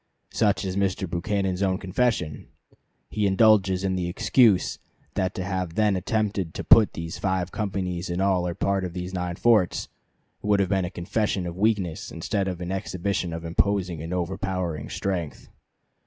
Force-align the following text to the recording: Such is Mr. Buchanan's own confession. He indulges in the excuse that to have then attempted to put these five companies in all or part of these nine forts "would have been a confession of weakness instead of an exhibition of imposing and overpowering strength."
Such 0.31 0.65
is 0.65 0.75
Mr. 0.75 1.07
Buchanan's 1.07 1.61
own 1.61 1.77
confession. 1.77 2.47
He 3.11 3.27
indulges 3.27 3.83
in 3.83 3.93
the 3.95 4.07
excuse 4.09 4.79
that 5.13 5.35
to 5.35 5.43
have 5.43 5.75
then 5.75 5.95
attempted 5.95 6.55
to 6.55 6.63
put 6.63 6.93
these 6.93 7.19
five 7.19 7.51
companies 7.51 8.09
in 8.09 8.19
all 8.19 8.47
or 8.47 8.55
part 8.55 8.83
of 8.83 8.93
these 8.93 9.13
nine 9.13 9.35
forts 9.35 9.89
"would 10.41 10.59
have 10.59 10.69
been 10.69 10.85
a 10.85 10.89
confession 10.89 11.45
of 11.45 11.55
weakness 11.55 12.09
instead 12.11 12.47
of 12.47 12.61
an 12.61 12.71
exhibition 12.71 13.31
of 13.31 13.45
imposing 13.45 14.01
and 14.01 14.11
overpowering 14.11 14.89
strength." 14.89 15.49